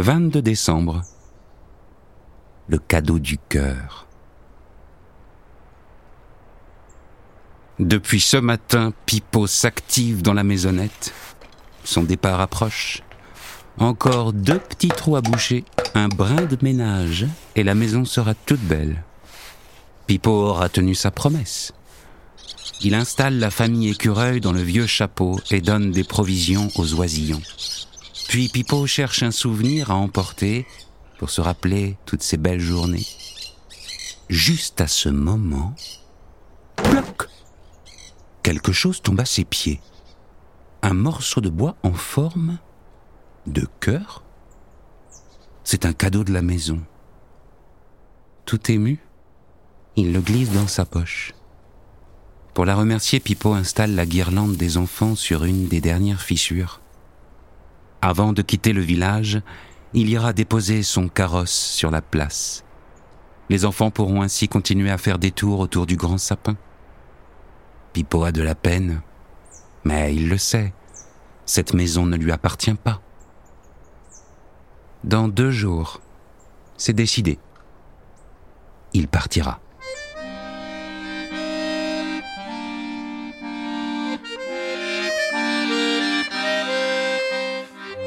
[0.00, 1.02] 22 décembre.
[2.68, 4.06] Le cadeau du cœur.
[7.78, 11.12] Depuis ce matin, Pipo s'active dans la maisonnette.
[11.84, 13.02] Son départ approche.
[13.78, 15.64] Encore deux petits trous à boucher,
[15.94, 19.04] un brin de ménage, et la maison sera toute belle.
[20.06, 21.72] Pipo aura tenu sa promesse.
[22.80, 27.42] Il installe la famille écureuil dans le vieux chapeau et donne des provisions aux oisillons.
[28.28, 30.66] Puis Pipo cherche un souvenir à emporter
[31.18, 33.06] pour se rappeler toutes ces belles journées.
[34.28, 35.74] Juste à ce moment,
[38.48, 39.78] Quelque chose tombe à ses pieds.
[40.80, 42.58] Un morceau de bois en forme
[43.46, 44.22] de cœur
[45.64, 46.80] C'est un cadeau de la maison.
[48.46, 49.00] Tout ému,
[49.96, 51.34] il le glisse dans sa poche.
[52.54, 56.80] Pour la remercier, Pipo installe la guirlande des enfants sur une des dernières fissures.
[58.00, 59.40] Avant de quitter le village,
[59.92, 62.64] il ira déposer son carrosse sur la place.
[63.48, 66.56] Les enfants pourront ainsi continuer à faire des tours autour du grand sapin.
[67.92, 69.00] Pipo a de la peine,
[69.84, 70.72] mais il le sait,
[71.46, 73.00] cette maison ne lui appartient pas.
[75.02, 76.00] Dans deux jours,
[76.76, 77.38] c'est décidé.
[78.92, 79.60] Il partira.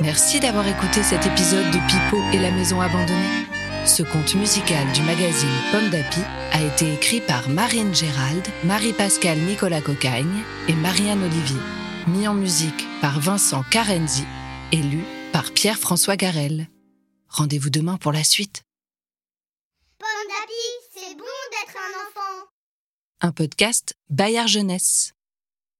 [0.00, 3.46] Merci d'avoir écouté cet épisode de Pipo et la maison abandonnée.
[3.84, 6.20] Ce conte musical du magazine Pomme d'Api
[6.52, 11.60] a été écrit par Marine Gérald, Marie-Pascale Nicolas Cocagne et Marianne Olivier.
[12.06, 14.24] Mis en musique par Vincent Carenzi
[14.72, 15.04] et lu
[15.34, 16.68] par Pierre-François Garel.
[17.28, 18.62] Rendez-vous demain pour la suite.
[19.98, 22.46] Pomme d'api, c'est bon d'être un enfant.
[23.20, 25.12] Un podcast Bayard Jeunesse.